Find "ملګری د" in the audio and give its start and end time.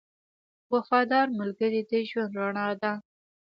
1.39-1.91